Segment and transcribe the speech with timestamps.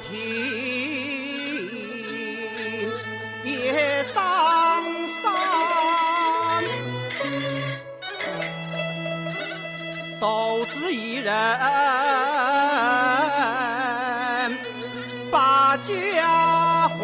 [0.00, 0.12] 挺，
[3.44, 5.30] 也张三，
[10.20, 11.34] 独自一人
[15.30, 16.96] 把家还，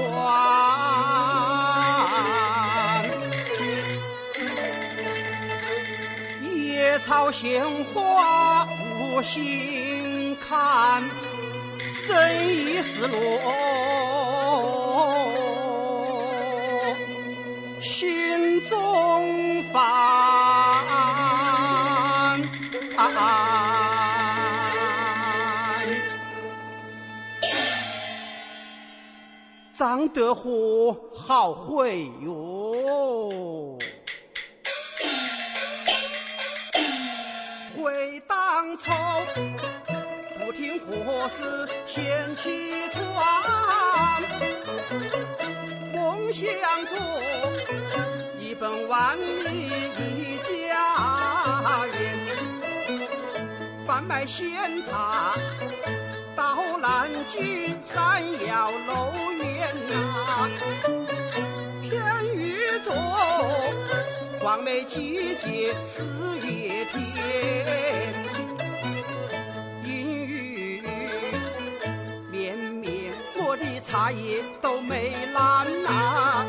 [6.43, 8.67] 野草鲜花
[8.99, 11.03] 无心看。
[12.19, 13.15] 生意失落，
[17.81, 19.79] 心中烦。
[29.73, 32.38] 张德虎好会哟，
[41.99, 43.03] 掀起窗？
[45.93, 46.47] 梦想
[46.87, 46.95] 着
[48.39, 49.69] 一本万利
[49.99, 50.49] 一家
[51.93, 51.99] 园，
[53.85, 55.35] 贩卖鲜茶
[56.37, 60.49] 到南京山腰楼园呐，
[61.83, 61.93] 偏
[62.37, 62.55] 遇
[62.85, 62.93] 着
[64.41, 66.05] 黄梅季节四
[66.39, 68.48] 月天。
[73.91, 76.45] 茶叶都没烂呐，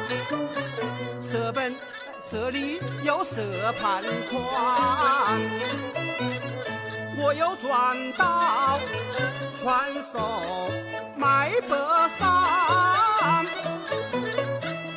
[1.21, 1.73] 舍本
[2.21, 3.41] 舍利又舍
[3.79, 5.39] 盘船，
[7.17, 8.77] 我又转到
[9.61, 10.69] 传手
[11.15, 11.77] 卖白
[12.09, 13.45] 山，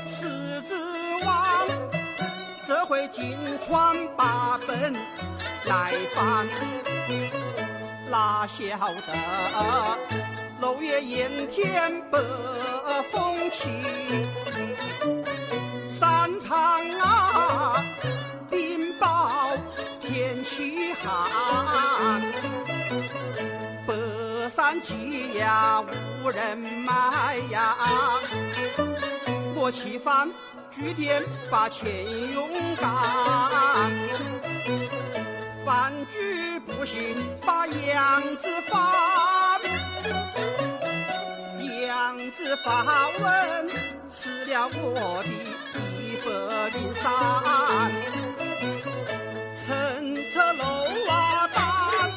[0.04, 0.74] 狮子
[1.24, 1.68] 王
[2.66, 4.92] 这回金川把本
[5.66, 6.48] 来翻，
[8.10, 8.76] 哪晓
[9.06, 10.41] 得？
[10.62, 12.20] 六月炎天北
[13.10, 13.68] 风起，
[15.88, 17.84] 山长啊，
[18.48, 19.58] 冰雹
[19.98, 22.22] 天气寒，
[23.88, 27.76] 北山鸡呀无人买呀，
[29.56, 30.30] 我去翻
[30.70, 33.90] 据点把钱用干，
[35.66, 39.41] 饭局不行把样子翻。
[42.22, 43.68] 公子发问，
[44.08, 45.28] 吃了我的
[45.98, 46.30] 一百
[46.68, 47.10] 零三，
[49.52, 50.62] 乘车楼
[51.08, 52.12] 瓦单，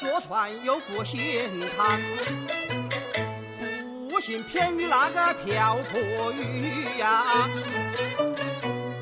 [0.00, 2.00] 坐船又过闲谈，
[4.08, 7.48] 不幸偏遇那个瓢泼雨呀，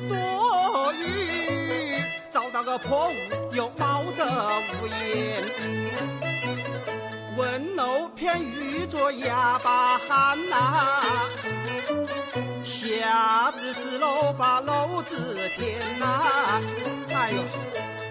[0.07, 5.43] 多雨找到个破屋又冒得无烟。
[7.39, 10.89] 问路偏遇着哑巴汉呐，
[12.65, 15.15] 瞎子指路把路指
[15.55, 16.61] 偏呐。
[17.15, 17.41] 哎呦，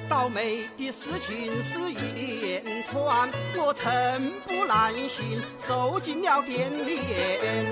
[0.09, 7.67] 倒霉的事情是一连串，我寸步难行，受尽了点连。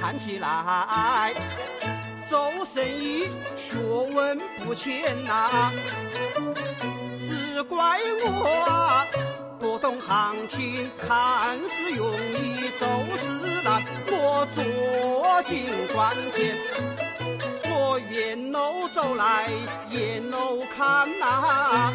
[0.00, 1.32] 看起来
[2.28, 3.76] 做生意学
[4.12, 5.70] 问不浅呐，
[7.22, 8.64] 只怪我。
[8.68, 9.06] 啊
[9.60, 12.88] 不懂行情，看似容易，做
[13.18, 13.28] 事
[13.62, 13.82] 难。
[14.08, 16.56] 我坐井观天，
[17.70, 19.50] 我沿路走来，
[19.90, 21.92] 沿路看呐，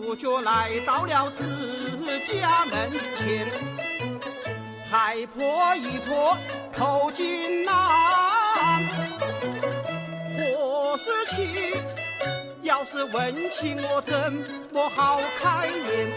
[0.00, 3.48] 不觉来到了自家门前，
[4.88, 6.38] 海破一破
[6.72, 8.80] 头巾呐，
[10.38, 12.05] 何事情？
[12.66, 14.32] 要是问起我怎
[14.72, 16.12] 么好开眼，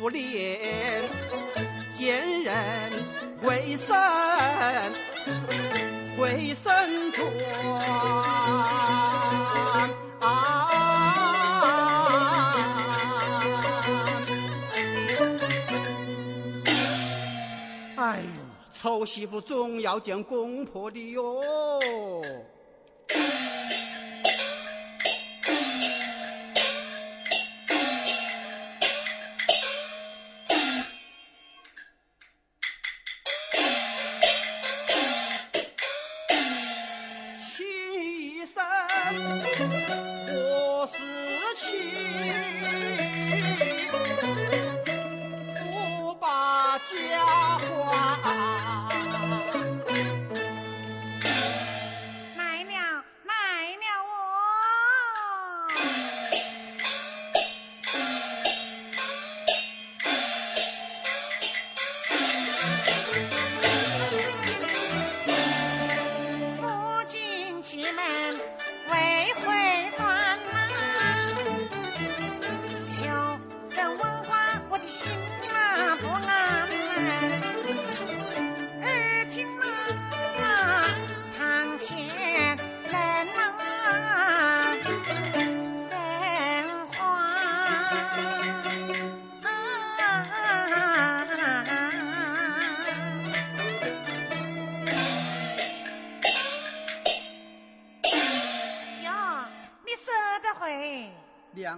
[0.00, 1.02] 无脸
[1.92, 2.54] 见人
[3.42, 3.92] 回身
[6.16, 7.26] 回身转。
[17.96, 18.28] 哎呦，
[18.72, 21.42] 丑媳妇总要见公婆的哟。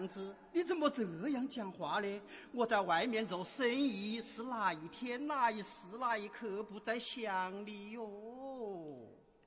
[0.01, 2.23] 娘子，你怎么这样讲话呢？
[2.53, 8.11] 我在外面做生意，是哪一天哪一时哪一刻不在想你哟？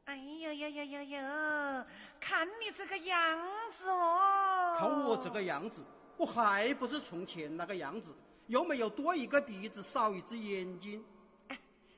[0.06, 1.88] 哎呀呀呀呀呀！
[2.20, 3.40] 看你这个样
[3.72, 4.76] 子哦！
[4.78, 5.82] 看我这个样子，
[6.18, 8.16] 我还不是从前那个样子？
[8.48, 11.04] 又没有多一个鼻子，少一只眼睛。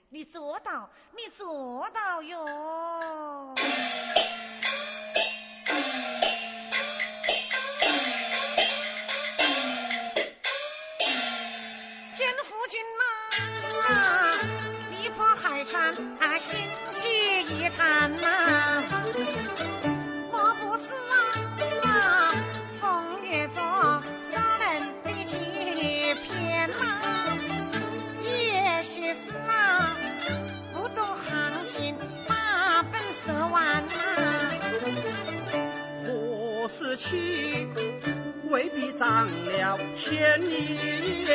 [0.07, 3.53] 你做到，你做到哟！
[16.37, 16.59] 心
[16.93, 17.07] 起
[17.47, 18.83] 一叹呐，
[20.31, 20.83] 我不是
[21.81, 21.87] 啊，
[22.79, 23.57] 风月中
[24.31, 24.63] 少人
[25.03, 25.33] 的欺
[26.23, 26.83] 骗呐，
[28.21, 29.95] 也许是啊，
[30.73, 31.95] 不懂行情，
[32.27, 33.89] 把本色玩呐。
[36.05, 37.73] 何事情
[38.49, 41.31] 未必长了千里眼，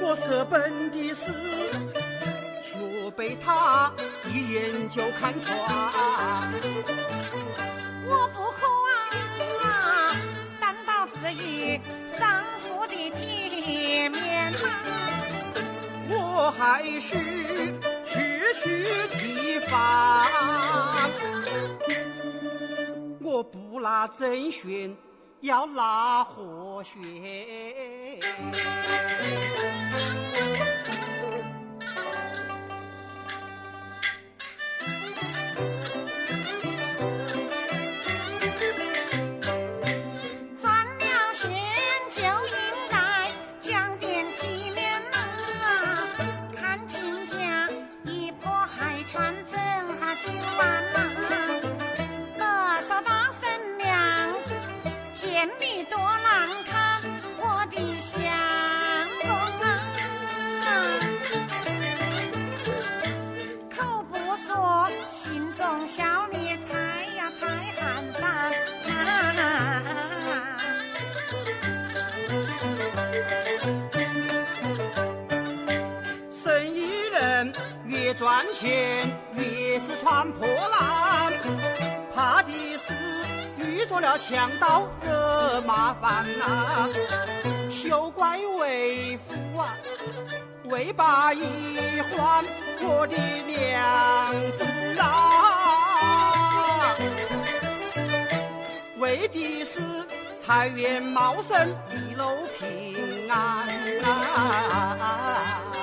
[0.00, 1.30] 我舍本的事。
[3.16, 3.92] 被他
[4.28, 5.52] 一眼就看穿，
[8.06, 8.66] 我不可
[9.62, 10.16] 啊，
[10.60, 11.80] 担保至于
[12.18, 14.58] 丧父的体面呐，
[16.08, 17.16] 我还需
[18.04, 18.14] 区
[18.60, 20.26] 区提防，
[23.22, 24.96] 我不拿真玄，
[25.40, 27.00] 要拿活玄。
[80.32, 81.32] 破烂，
[82.14, 82.92] 怕的是
[83.58, 86.88] 遇着了强盗惹麻烦呐。
[87.70, 89.74] 休怪为夫啊，
[90.64, 92.44] 为把一还
[92.80, 93.16] 我的
[93.46, 94.64] 娘子
[94.98, 96.96] 啊，
[98.98, 99.80] 为的是
[100.36, 102.24] 财源茂盛，一路
[102.58, 103.68] 平安
[104.04, 105.73] 啊。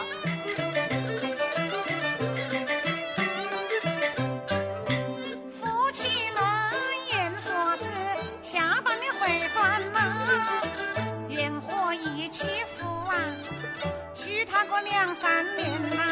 [14.68, 16.04] 过两三年呐，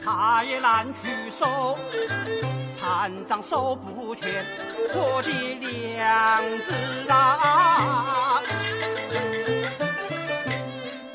[0.00, 1.78] 茶也难去收，
[2.76, 4.44] 残障收不全，
[4.94, 6.72] 我的娘子
[7.10, 8.42] 啊，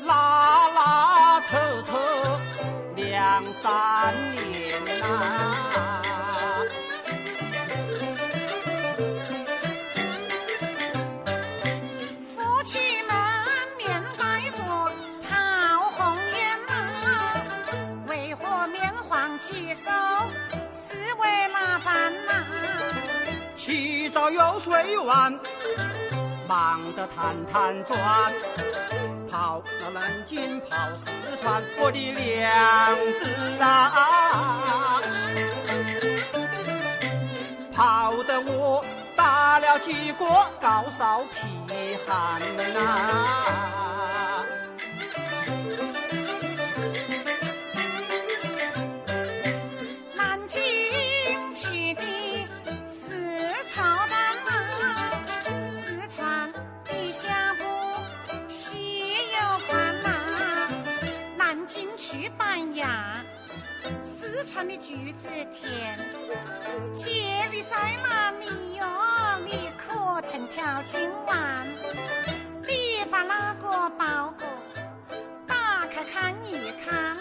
[0.04, 2.40] 拉拉扯扯
[2.96, 4.53] 两三年。
[24.14, 25.36] 早又睡晚，
[26.46, 27.98] 忙得团团转，
[29.28, 29.60] 跑
[29.92, 31.10] 南京跑四
[31.42, 33.26] 川，我的娘子
[33.60, 35.02] 啊，
[37.74, 38.84] 跑得我
[39.16, 40.24] 打了几个
[40.60, 42.40] 高烧皮寒
[42.72, 43.73] 呐。
[64.54, 65.98] 川的橘子甜，
[66.94, 67.10] 姐
[67.50, 68.86] 你在哪里哟？
[69.44, 71.66] 你可曾跳今晚？
[72.62, 74.46] 你把那个包裹
[75.44, 77.18] 打开看一看，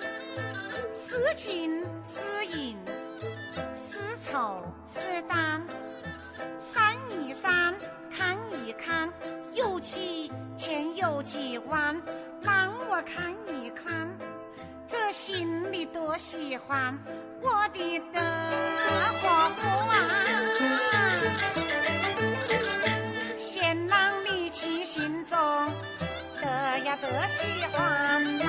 [0.92, 2.78] 是金是银，
[3.74, 5.60] 是绸是缎，
[6.60, 7.74] 翻一翻
[8.12, 9.12] 看一看，
[9.56, 12.00] 有几钱有几万，
[12.44, 14.08] 让我看一看，
[14.94, 16.96] 这心里多喜欢
[17.42, 18.22] 我的德
[19.20, 19.98] 和福啊！
[23.36, 25.36] 先让你起心中
[26.40, 26.48] 德
[26.86, 28.44] 呀德喜欢呐。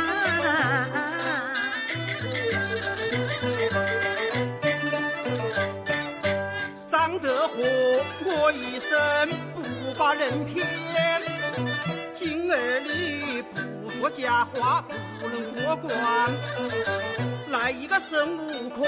[6.86, 7.56] 张德和，
[8.22, 9.62] 我一生不
[9.94, 10.66] 把人骗。
[12.12, 13.58] 今儿里不
[14.04, 14.84] 说假话，
[15.18, 15.90] 不能过关。
[17.48, 18.86] 来一个孙悟空，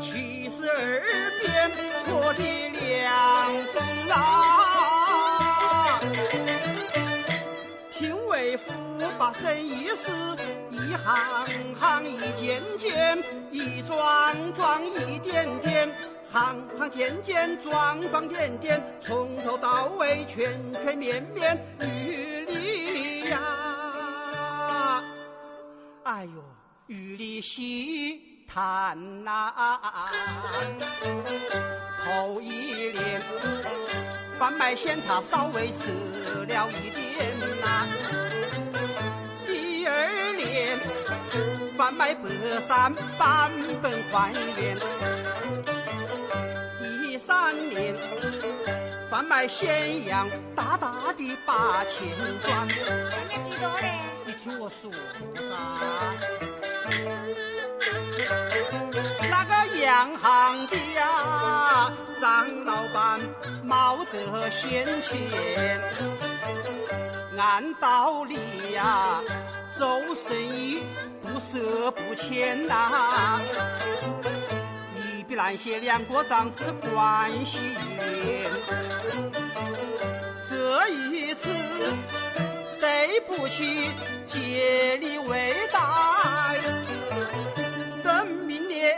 [0.00, 1.02] 七十二
[1.38, 1.70] 变，
[2.08, 2.42] 我的
[2.78, 3.78] 良子
[4.10, 6.00] 啊！
[7.90, 8.72] 听为父
[9.18, 10.10] 把生意事，
[10.70, 13.98] 一行行一件件，一桩
[14.54, 15.90] 桩一点点。
[16.32, 21.58] 行行件件，桩桩点点，从头到尾，全全面面，
[26.02, 26.42] 哎呦，
[26.86, 29.52] 玉里细谈呐，
[32.02, 33.22] 头一年，
[34.38, 35.84] 贩卖鲜茶稍微少
[36.46, 37.86] 了一点呐。
[39.44, 40.78] 第二年，
[41.76, 42.30] 贩卖白
[42.60, 43.52] 山版
[43.82, 44.78] 本还原。
[46.78, 47.94] 第三年
[49.20, 52.08] 贩卖咸阳，大大的把钱
[52.42, 52.66] 赚。
[52.66, 53.92] 赚了几多嘞？
[54.24, 54.90] 你听我说
[55.36, 55.54] 噻。
[59.28, 63.20] 那个洋行家张老板
[63.62, 65.18] 冒得闲钱，
[67.36, 68.38] 按道理
[68.72, 69.20] 呀，
[69.76, 70.82] 做生意
[71.20, 73.38] 不赊不欠呐。
[75.42, 77.58] 感谢两国长子关系，
[80.46, 81.48] 这一次
[82.78, 83.88] 对不起
[84.26, 85.80] 借力未贷，
[88.04, 88.94] 等明年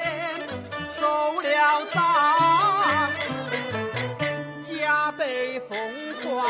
[0.90, 2.02] 收了账，
[4.64, 5.78] 加倍奉
[6.24, 6.42] 还。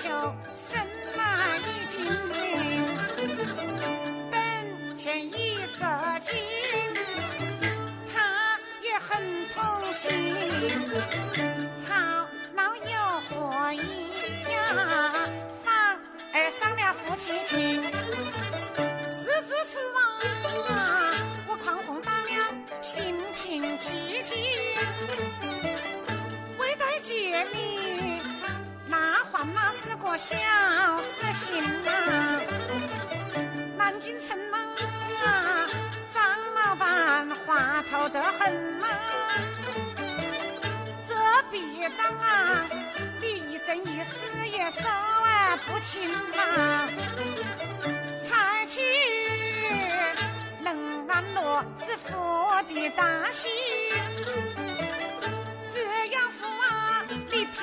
[0.00, 0.06] 求
[0.70, 0.86] 神
[1.16, 1.98] 马一精
[2.32, 2.86] 灵，
[4.30, 5.84] 本钱一色
[6.20, 6.38] 金，
[8.06, 10.08] 他也很痛心。
[11.84, 11.94] 吵
[12.54, 13.80] 老有何一
[14.52, 15.28] 呀，
[15.64, 15.98] 反
[16.32, 17.82] 而伤了夫妻情。
[17.82, 19.78] 是是是
[20.68, 21.12] 啊，
[21.48, 24.36] 我狂轰大了，心平气静，
[26.56, 28.27] 未待解你。
[29.44, 30.36] 那是个小
[31.02, 32.40] 事情啊。
[33.76, 35.68] 南京城啊，
[36.12, 38.86] 张老板话头得很呐。
[41.50, 42.66] 别张啊，
[43.22, 44.82] 你一生一世也受
[45.66, 46.86] 不清啊！
[48.28, 48.82] 才气
[50.60, 52.14] 能安乐是福
[52.68, 53.50] 的大幸，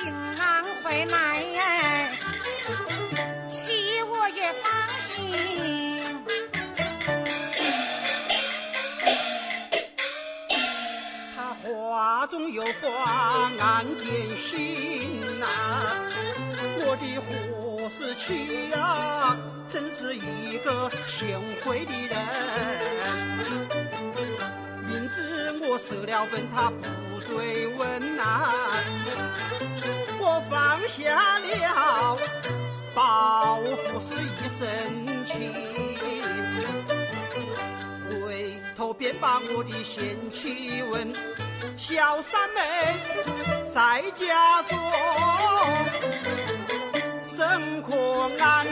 [0.06, 1.42] 平安回来，
[3.50, 4.70] 妻我也放
[5.00, 5.10] 心。
[11.34, 15.44] 他话中有话，暗点心呐。
[16.78, 19.36] 我的何氏妻呀，
[19.68, 22.14] 真是一个贤惠的人。
[25.16, 28.52] 是我失了分，他不追问呐。
[30.20, 32.18] 我放下了
[32.94, 34.64] 报复是一生
[35.24, 35.32] 情，
[38.20, 41.14] 回头便把我的贤妻问。
[41.78, 42.60] 小三妹
[43.72, 44.78] 在家中
[47.24, 48.66] 生活安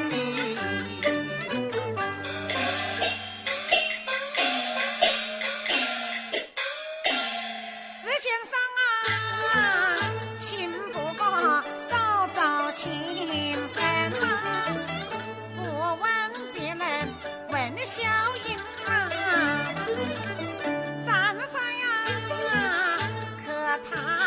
[10.36, 12.90] 情不过少找情
[13.68, 14.12] 分，
[15.56, 15.62] 不
[16.00, 16.04] 问
[16.52, 17.14] 别人
[17.50, 18.02] 问小
[18.46, 19.08] 英啊。
[21.06, 21.40] 他高
[23.96, 24.23] 傲，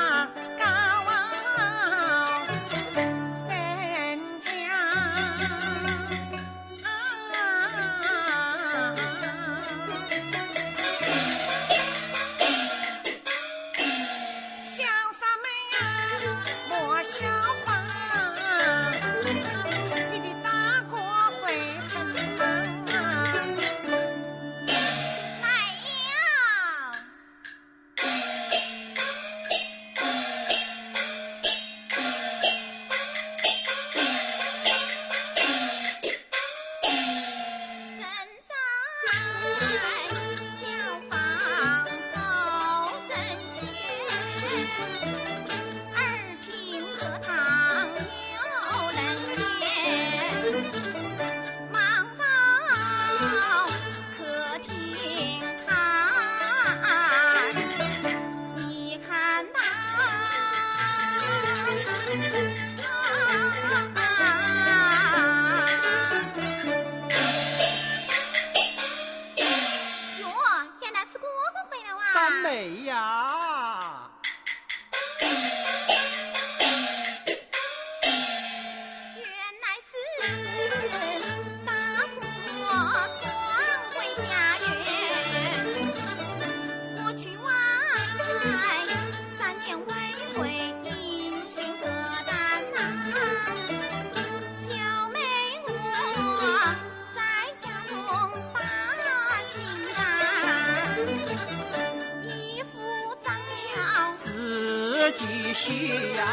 [105.54, 106.26] 喜呀，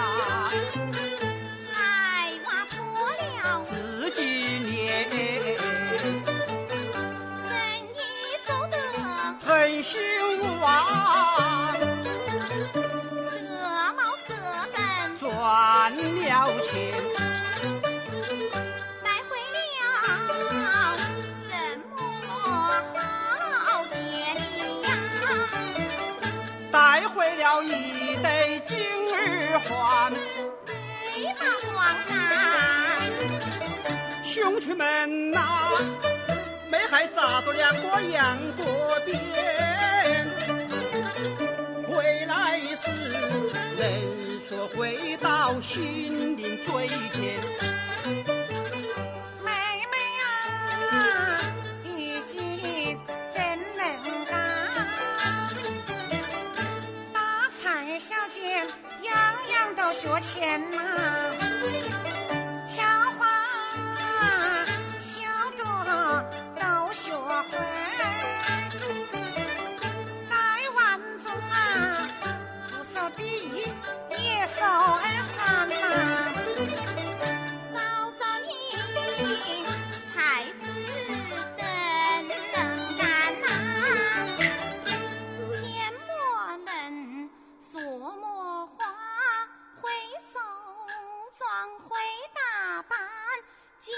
[1.72, 1.78] 海
[2.44, 2.76] 挖破
[3.42, 4.20] 了，自己
[4.58, 5.08] 脸，
[7.48, 7.48] 生
[7.94, 7.98] 意
[8.46, 8.76] 做得。
[9.40, 10.00] 很兴
[10.60, 10.66] 旺，
[13.14, 13.32] 色
[13.96, 14.28] 毛色
[14.72, 14.76] 本，
[15.18, 15.30] 赚
[15.96, 16.72] 了钱，
[27.24, 28.76] 带回了一对金
[29.10, 31.72] 耳环，美马皇
[32.06, 32.12] 上，
[34.22, 35.40] 兄弟们呐、
[36.70, 38.62] 没还扎着两个羊角
[39.06, 39.16] 辫，
[41.88, 42.90] 回来时
[43.78, 43.80] 人
[44.46, 48.33] 说回到心灵最甜。
[60.04, 60.76] 学前呐、
[62.68, 63.26] 挑花
[65.00, 65.18] 小
[65.56, 65.64] 朵
[66.60, 67.56] 都学会，
[70.28, 70.36] 在
[70.76, 72.06] 碗中啊，
[72.68, 73.64] 不守第一
[74.10, 75.02] 也守二
[75.34, 75.74] 三呐、
[91.64, 91.96] 妆会
[92.34, 92.98] 打扮，
[93.78, 93.94] 见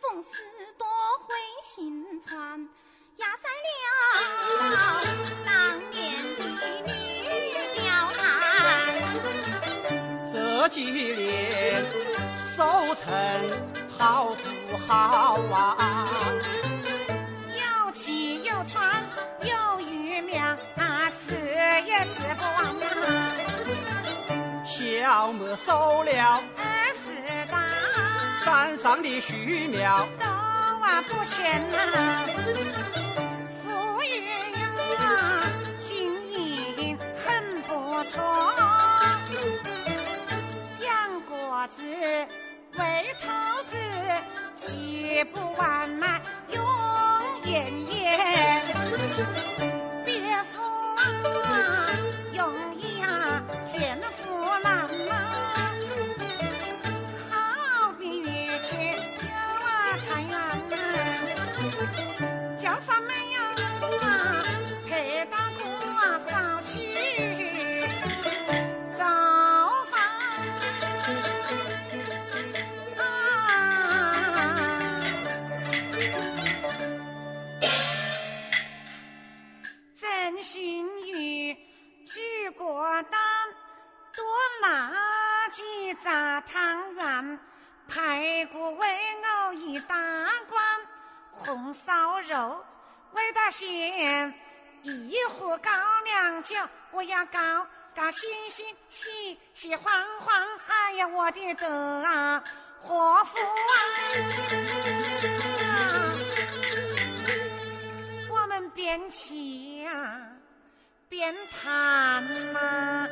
[0.00, 0.38] 风使
[0.78, 0.86] 舵
[1.18, 2.68] 会行船，
[3.16, 3.82] 压塞了
[5.44, 6.44] 当年的
[6.86, 6.92] 女
[7.74, 8.22] 貂蝉。
[10.32, 11.84] 这几年
[12.40, 13.02] 收成
[13.98, 14.36] 好
[14.70, 16.30] 不好啊？
[17.48, 19.04] 有骑有穿
[19.40, 20.40] 有鱼苗
[20.76, 22.72] 啊，吃也吃不完、
[24.64, 26.92] 小麦收了二
[28.50, 29.36] 山上的树
[29.70, 32.26] 苗，都啊不钱呐、
[33.62, 34.26] 富裕
[34.98, 38.20] 呀，经营很不错，
[40.80, 41.80] 养果子
[42.76, 43.28] 喂兔
[43.70, 43.76] 子，
[44.56, 46.20] 吃不完嘛
[46.52, 46.60] 永
[47.44, 48.64] 远远。
[50.04, 50.60] 别夫
[50.96, 51.00] 啊，
[52.34, 54.39] 容易啊，见夫
[84.60, 84.92] 多拿
[85.50, 87.38] 几扎汤圆，
[87.88, 88.88] 排骨为
[89.22, 89.96] 藕一大
[90.48, 90.62] 罐，
[91.32, 92.62] 红烧肉
[93.12, 94.34] 味道鲜，
[94.82, 95.70] 一壶高
[96.04, 96.56] 粱酒，
[96.90, 102.44] 我要高高兴兴，喜喜欢欢，哎呀，我的德啊，
[102.82, 103.72] 祸福啊！
[108.30, 110.20] 我们边骑呀、
[111.08, 113.08] 边谈嘛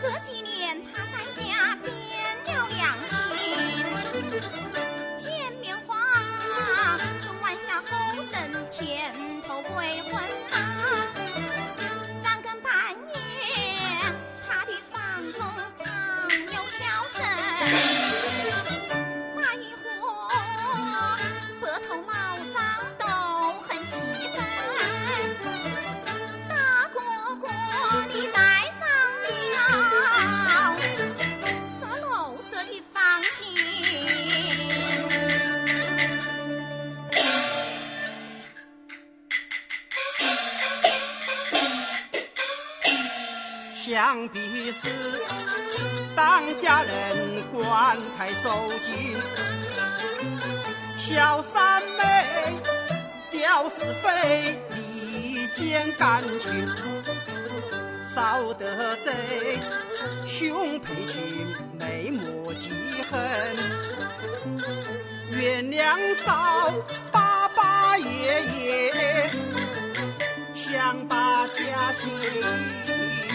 [0.00, 1.92] 这几年他在家变
[2.46, 3.12] 了良心。
[5.16, 5.92] 见面话，
[7.22, 7.88] 跟晚霞后
[8.30, 8.32] 生
[8.70, 9.14] 甜
[9.46, 10.12] 头鬼魂
[46.56, 48.48] 家人棺材收
[48.80, 49.16] 紧，
[50.96, 52.56] 小三妹
[53.30, 56.68] 吊是非，离间感情，
[58.04, 59.12] 少得罪，
[60.26, 61.46] 兄配亲，
[61.78, 62.70] 妹莫记
[63.10, 63.20] 恨。
[65.32, 66.72] 原谅少
[67.10, 69.30] 爸爸爷爷，
[70.54, 73.33] 想把家兴。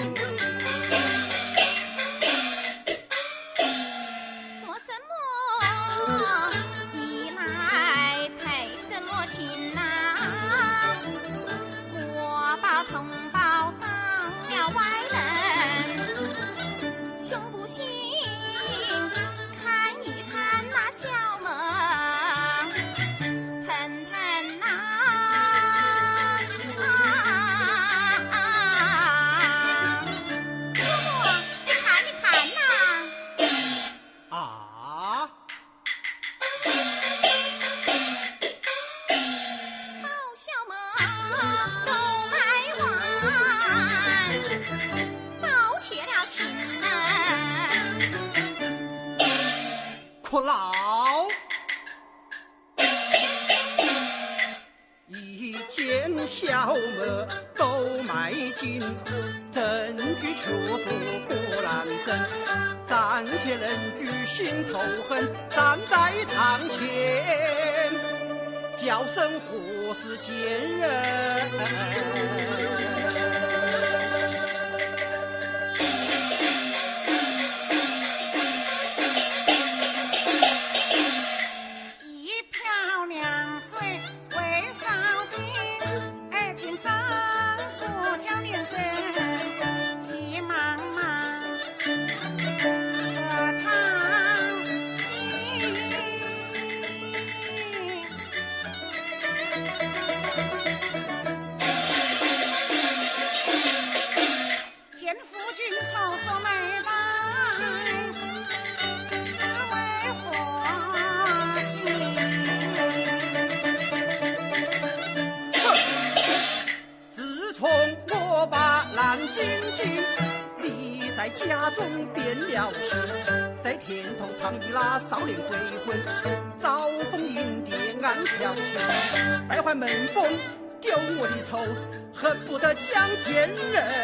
[132.14, 133.99] 恨不得将奸人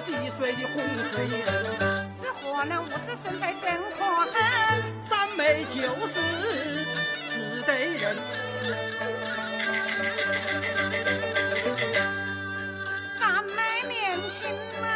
[0.00, 0.74] 滴水的洪
[1.12, 1.42] 水人。
[2.08, 3.64] 是何人误事生非真
[3.98, 4.32] 可恨？
[5.00, 6.14] 三妹就是
[7.30, 8.16] 只得人。
[13.18, 13.52] 三妹
[13.88, 13.92] 年
[14.30, 14.40] 轻
[14.82, 14.86] 啊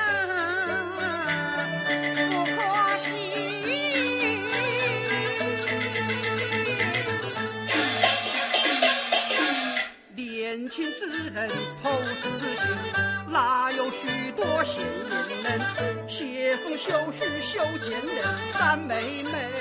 [16.88, 19.57] 就是修建人，三妹妹。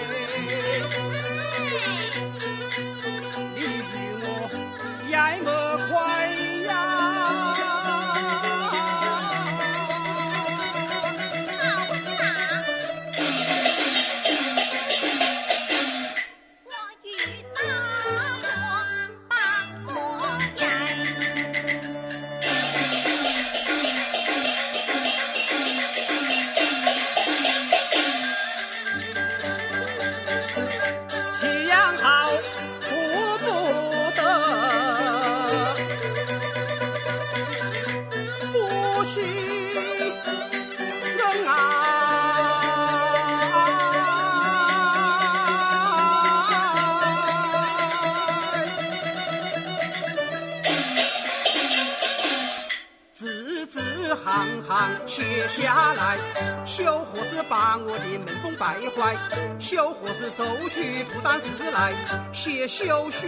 [54.16, 56.18] 行行写下来，
[56.66, 59.16] 小伙子把我的门风败坏？
[59.60, 61.94] 小伙子走去不但是来？
[62.34, 63.28] 写休书，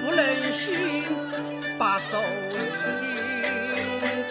[0.00, 1.04] 不忍心
[1.78, 2.16] 把手
[3.02, 3.06] 印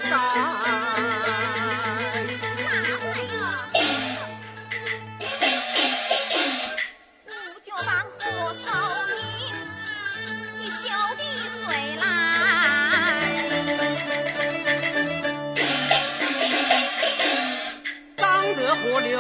[0.10, 0.95] 改。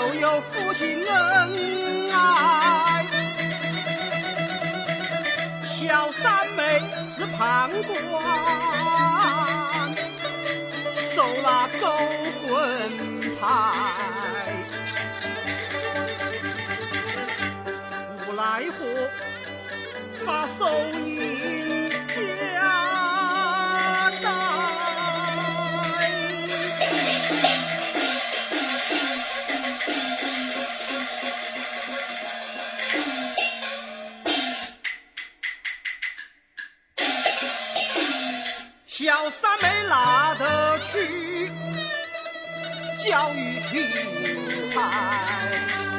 [0.05, 3.03] 都有夫妻恩爱
[5.63, 7.89] 小三妹是判官
[10.93, 11.87] 手拿勾
[12.45, 13.43] 魂牌
[18.27, 18.43] 无奈
[18.77, 19.09] 何
[20.23, 20.69] 把手
[21.03, 21.24] 一
[39.25, 41.49] 小三妹拿得去，
[42.99, 43.89] 教育群
[44.71, 45.94] 才。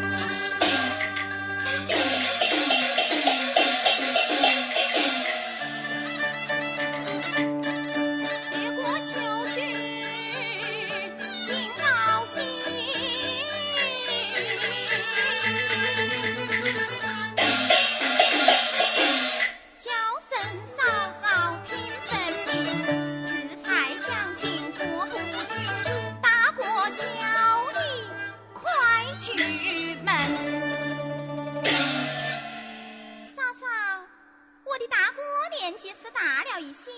[35.67, 36.93] 年纪是大了一些，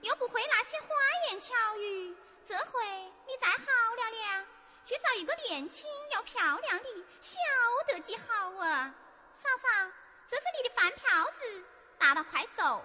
[0.00, 0.88] 又不会那些花
[1.30, 2.16] 言巧语。
[2.44, 2.84] 这回
[3.28, 4.46] 你再好了了，
[4.82, 7.38] 去找一个年轻又漂亮的，晓
[7.86, 8.92] 得几好啊！
[9.32, 9.92] 嫂嫂，
[10.28, 11.64] 这是你的饭票子，
[12.00, 12.84] 拿了快走，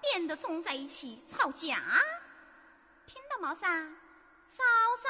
[0.00, 1.80] 免得总在一起吵架。
[3.06, 3.68] 听到没噻，
[4.48, 4.64] 嫂
[5.00, 5.08] 嫂？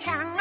[0.00, 0.39] 小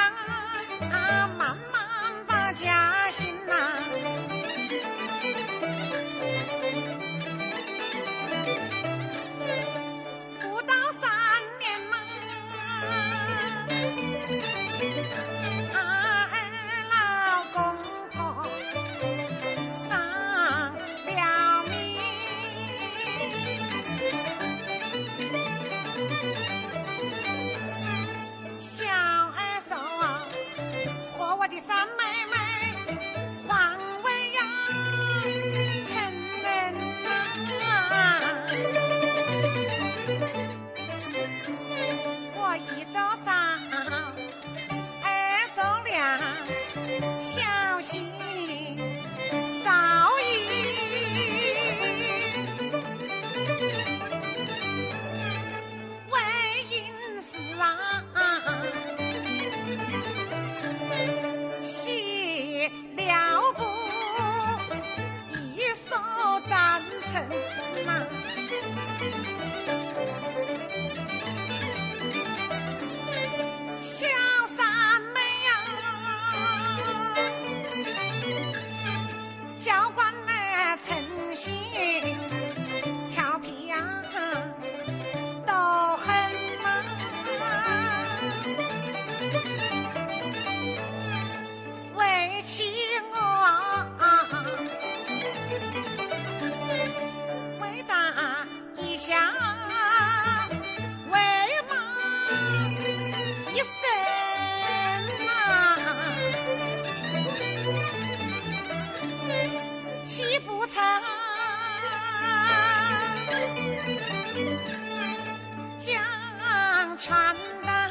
[115.79, 117.89] 将船单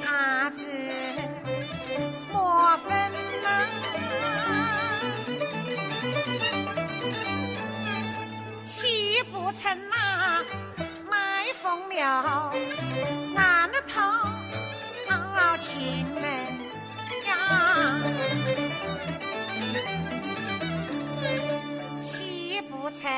[0.00, 0.56] 擦子
[2.32, 3.12] 莫分
[3.42, 3.46] 呐，
[8.64, 10.44] 岂不曾呐
[11.10, 12.04] 卖风流？
[13.34, 14.00] 那头
[15.58, 16.22] 亲们
[17.26, 17.32] 呀。
[22.90, 23.10] 岂不成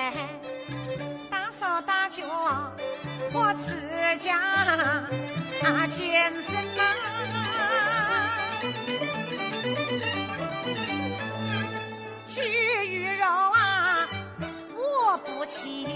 [1.30, 2.22] 大手大脚
[3.32, 4.38] 我自家
[5.62, 6.82] 啊健身呐？
[12.26, 12.40] 鸡
[12.88, 14.08] 鱼肉啊，
[14.74, 15.86] 我不起。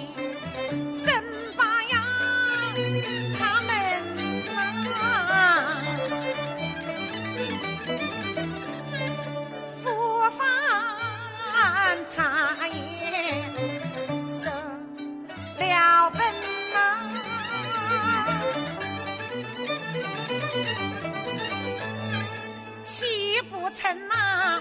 [23.74, 24.60] 趁那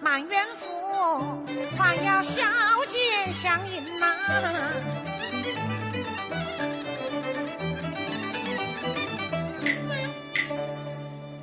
[0.00, 1.46] 满园福，
[1.78, 2.42] 还要小
[2.86, 4.06] 姐相迎呐，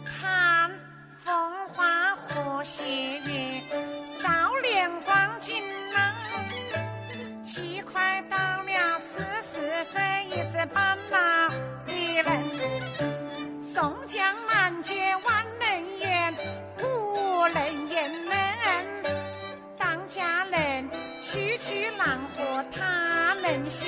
[0.05, 0.72] 看
[1.18, 2.84] 风花和斜
[3.26, 3.62] 月，
[4.22, 6.14] 少年光景呐。
[7.43, 11.49] 七快到了十岁，一十半老
[11.86, 12.43] 的人，
[13.60, 15.36] 宋江满街望
[21.30, 23.86] 区区难和他能行，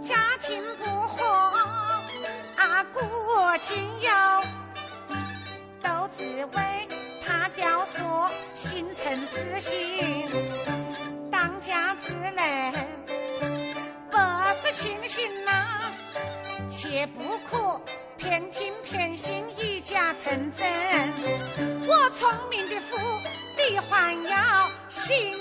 [0.00, 1.26] 家庭不和
[2.54, 4.10] 啊，过今忧，
[5.82, 6.88] 都只为
[7.20, 8.00] 他雕塑
[8.54, 10.30] 心存私心。
[11.32, 12.72] 当家之人
[14.08, 14.16] 不
[14.62, 15.90] 是清醒呐，
[16.70, 17.82] 切不可
[18.16, 20.64] 偏听偏信，以假成真。
[21.88, 22.96] 我聪明的夫。
[23.54, 25.38] 你还要信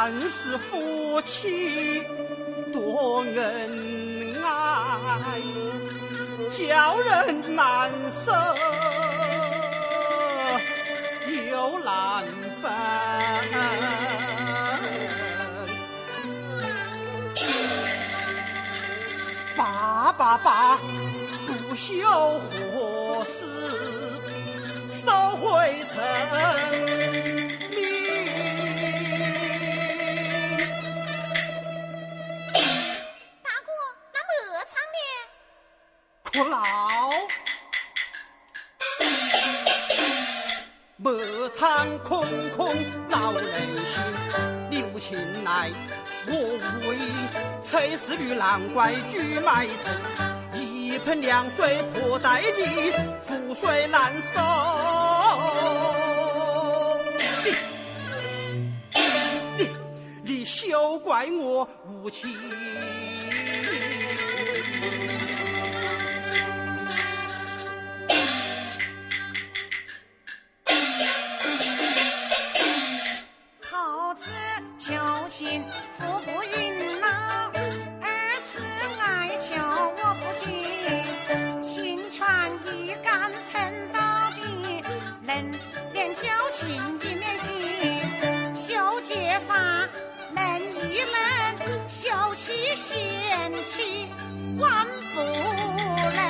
[0.00, 2.02] 半是夫妻
[2.72, 5.42] 多恩爱，
[6.48, 8.32] 叫人难舍
[11.50, 12.24] 又难
[12.62, 12.72] 分。
[19.54, 20.80] 爸爸爸，
[21.46, 23.44] 不孝何事
[24.86, 27.39] 收回城。
[36.42, 36.58] 不老，
[40.96, 41.12] 莫
[41.50, 42.26] 唱空
[42.56, 42.74] 空
[43.10, 43.44] 老人
[43.86, 44.02] 心。
[44.70, 45.70] 你无情来，
[46.26, 46.32] 我
[46.80, 47.12] 无意，
[47.62, 49.94] 崔氏女难怪举埋城。
[50.54, 52.90] 一盆凉水泼在地，
[53.22, 54.40] 覆水难收。
[57.44, 57.52] 你
[59.58, 59.68] 你
[60.24, 62.30] 你休怪我无情。
[93.40, 94.08] 贤妻
[94.58, 95.20] 万不
[96.14, 96.20] 能。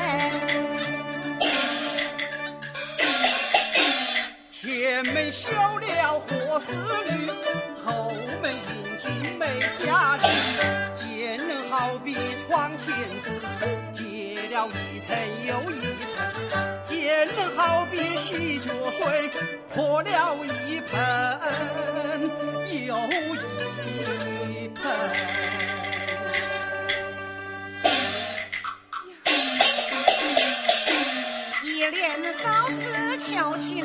[4.49, 6.73] 前门休了何氏
[7.09, 7.29] 女，
[7.85, 10.23] 后门迎进美佳丽。
[10.95, 12.15] 见人好比
[12.47, 13.29] 窗前子，
[13.93, 15.17] 结了一层
[15.49, 16.15] 又一层；
[16.85, 19.31] 见人好比洗脚水，
[19.75, 20.37] 泼了
[20.69, 20.91] 一盆
[22.87, 24.85] 又一盆。
[31.81, 33.83] 一连骚事求情，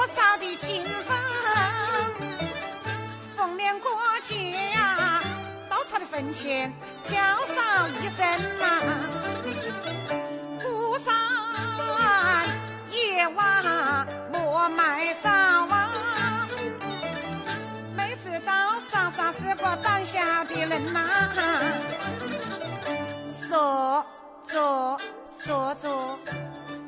[0.00, 1.14] 多少的情分，
[3.36, 3.92] 逢年过
[4.22, 5.20] 节呀、
[5.68, 6.72] 到他的坟前
[7.04, 8.80] 叫嫂一声呐、
[10.62, 11.14] 孤山
[12.90, 16.48] 野娃莫埋嫂啊，
[17.94, 21.10] 没知道嫂嫂是个胆小的人呐、
[23.28, 24.02] 说
[24.48, 26.18] 着说着。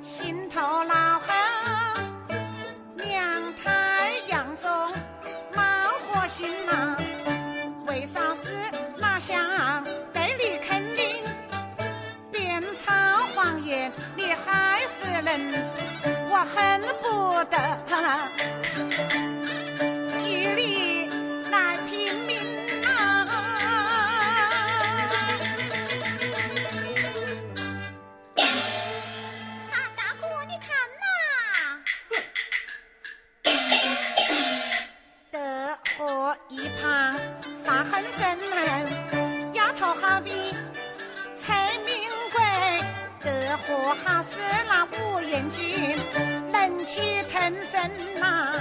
[0.00, 2.11] 心头恼恨，
[3.04, 4.70] 娘胎养中
[5.54, 5.62] 冒
[6.06, 6.96] 火心啊、
[7.86, 11.24] 为啥是哪想对你肯定？
[12.30, 12.92] 编造
[13.34, 15.70] 谎言，你害死人，
[16.30, 17.56] 我恨不得
[20.24, 21.10] 与你
[21.50, 21.76] 来
[36.48, 37.14] 一怕
[37.64, 38.38] 发横生，
[39.54, 40.30] 丫头好比
[41.38, 41.94] 财命
[42.32, 42.40] 贵，
[43.20, 44.30] 得祸哈是
[44.68, 45.96] 那武元君，
[46.52, 48.52] 忍气吞声呐。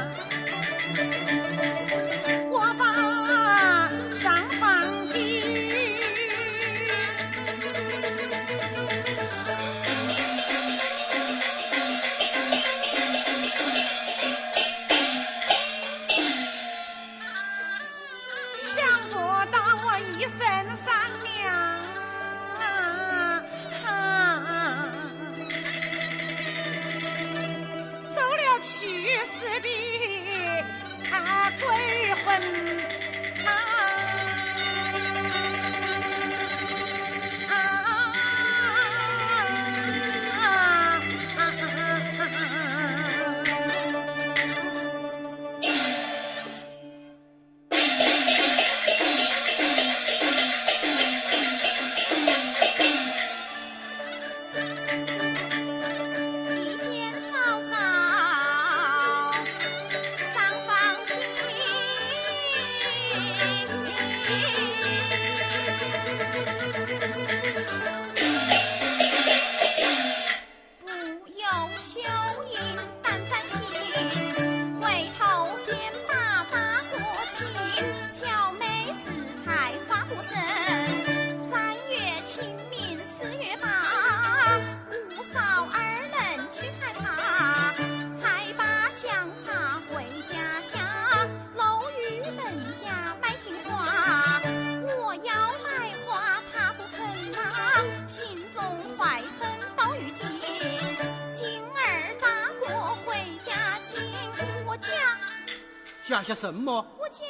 [106.22, 106.86] 夹些什么？
[107.00, 107.28] 我讲。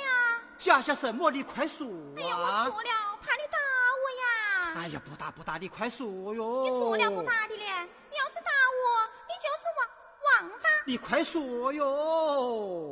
[0.59, 1.31] 讲些什么？
[1.31, 1.87] 你快说
[2.17, 2.65] 哎呀，我啊！
[2.65, 2.89] 说了，
[3.21, 3.57] 怕你打
[4.03, 4.81] 我呀。
[4.81, 6.63] 哎呀，不打不打，你快说哟！
[6.63, 7.65] 你说了不打的嘞，
[8.09, 8.83] 你要是打我，
[9.27, 10.69] 你就是王王八。
[10.85, 12.90] 你快说哟！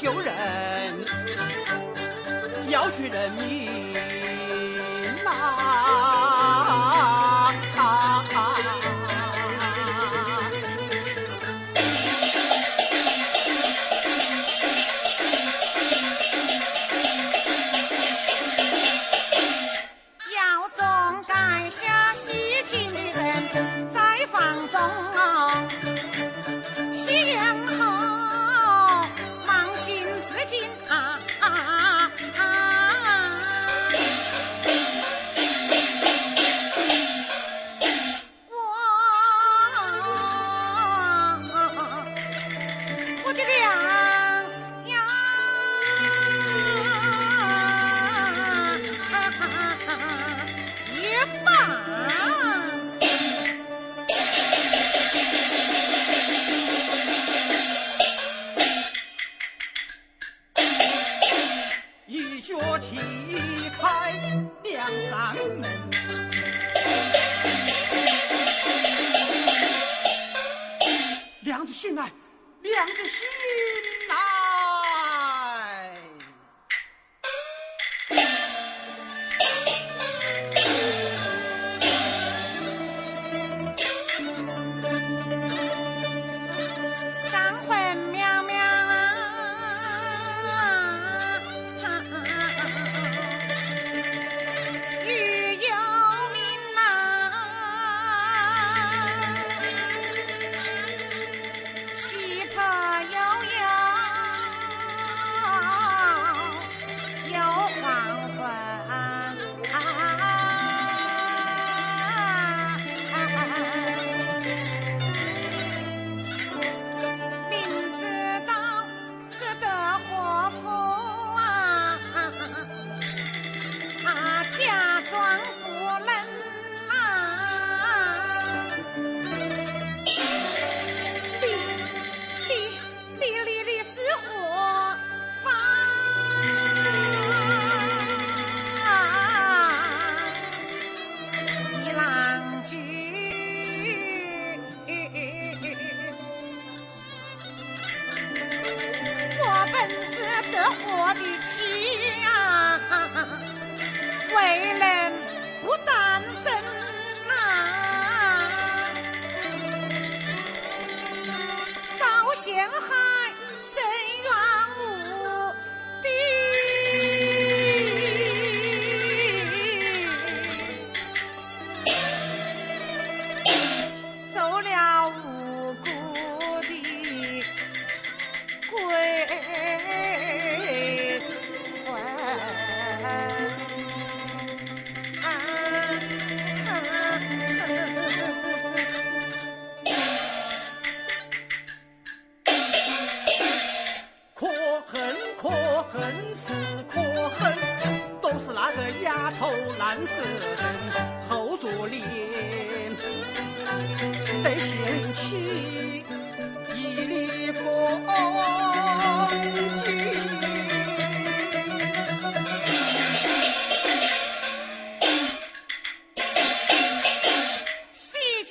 [0.00, 0.32] 救人，
[2.68, 3.92] 要去人民
[5.22, 6.09] 呐、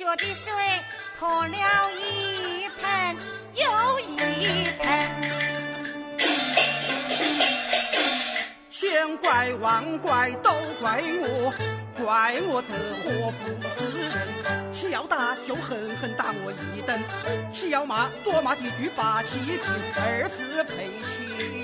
[0.10, 0.52] 我的水
[1.20, 3.16] 泼了一盆
[3.54, 4.18] 又一
[4.80, 4.88] 盆，
[8.68, 10.50] 千怪万怪都
[10.82, 11.54] 怪我，
[11.96, 17.00] 怪我得祸不是人，岂要打就狠狠打我一顿，
[17.52, 19.62] 岂要骂多骂几句把气平，
[19.96, 21.59] 二次赔钱。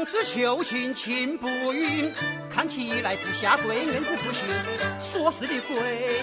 [0.00, 2.10] 两次求情情不允，
[2.50, 4.48] 看起来不下跪硬是不行。
[4.98, 6.22] 说是的跪，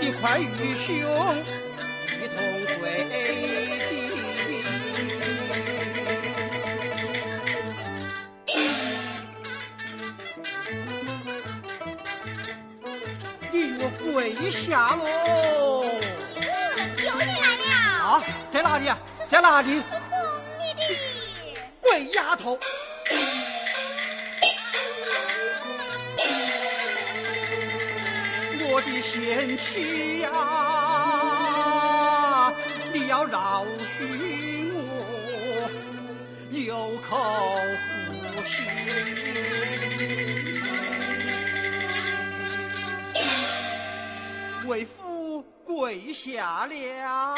[0.00, 0.96] 你快与兄
[2.20, 2.36] 一同
[2.80, 3.14] 跪地。
[13.52, 15.84] 你与我跪下喽！
[16.96, 17.72] 救你来了！
[18.02, 18.98] 啊，在哪里啊？
[19.28, 19.80] 在哪里？
[22.44, 22.58] 头！
[28.66, 30.28] 我的贤妻呀，
[32.92, 33.64] 你要饶
[33.96, 34.04] 恕
[34.74, 35.70] 我，
[36.50, 37.16] 有口
[38.10, 38.12] 无
[38.44, 38.54] 心。
[44.66, 47.34] 为夫跪下了。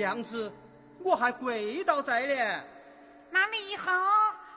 [0.00, 0.50] 娘子，
[1.00, 2.64] 我还跪倒在呢，
[3.30, 3.92] 那你以后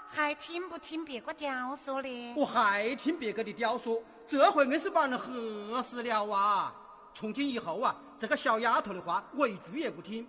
[0.07, 2.33] 还听不听别个雕说呢？
[2.37, 6.73] 我还听别个的雕说，这回硬是把人吓死了啊！
[7.13, 10.25] 从今以后啊，这个小丫头的话我一句也不听，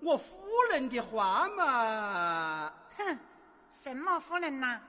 [0.00, 3.18] 我夫人的话嘛，哼，
[3.82, 4.80] 什么夫人呐、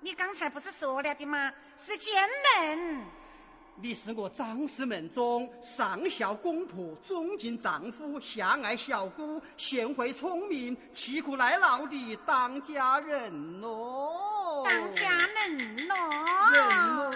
[0.00, 1.50] 你刚才不是说了的吗？
[1.78, 2.28] 是奸
[2.60, 3.06] 人。
[3.82, 14.64] 你是我张氏门中上孝公婆，忠敬丈夫，下爱小姑，贤惠聪明，吃苦耐劳的当家人咯。
[14.64, 15.96] 当家人人咯。
[15.98, 17.10] 咯。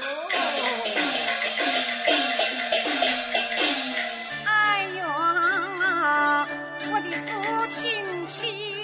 [4.44, 5.06] 哎呦，
[6.92, 8.77] 我的父亲妻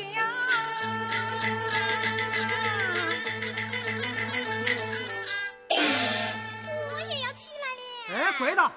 [8.38, 8.70] 跪倒！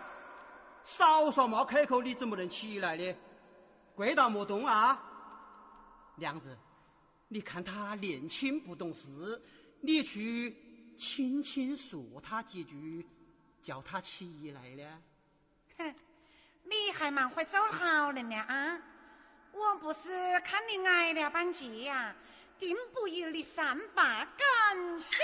[0.84, 3.16] 嫂嫂没开口，你怎么能起来呢？
[3.95, 5.01] 跪倒莫动啊！
[6.16, 6.58] 娘子，
[7.28, 9.41] 你看他年轻不懂事，
[9.82, 10.55] 你去
[10.97, 13.08] 轻轻说他几句，
[13.62, 15.01] 叫他起来呢？
[15.78, 15.95] 哼，
[16.64, 18.80] 你还蛮会做好人的啊！
[19.51, 22.16] 我不是看你挨了半截呀、
[22.60, 25.18] 定不与你善罢甘休。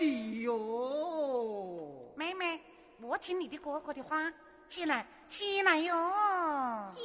[0.00, 0.97] 你哟，
[3.18, 4.32] 听你的哥哥的话，
[4.68, 5.94] 起来，起来哟！
[6.94, 7.00] 姐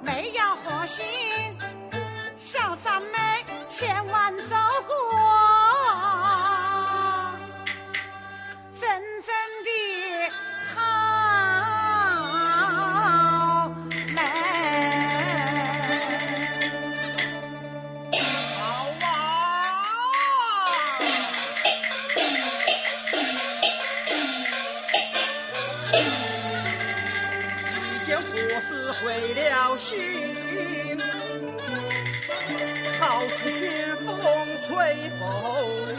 [0.00, 1.04] 没要祸心，
[2.36, 3.18] 小三妹
[3.68, 5.07] 千万照顾。
[29.04, 30.98] 为了心，
[32.98, 34.16] 好似清风
[34.66, 35.20] 吹拂
[35.92, 35.98] 云。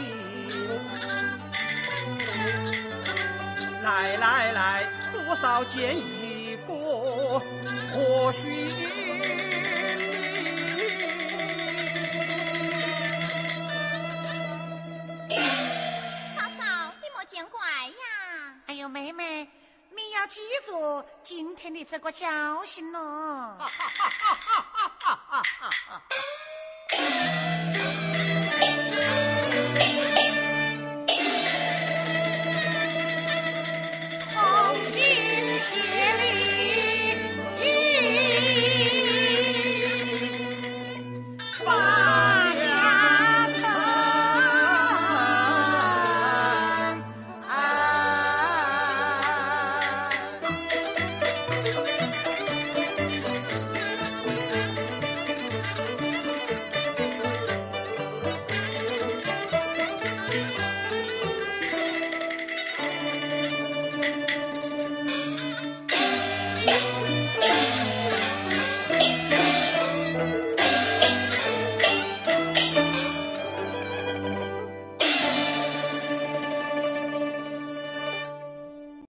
[3.82, 6.72] 来来来，多少见一个，
[7.92, 8.46] 或许
[20.20, 23.56] 要记住今天的这个教训喽！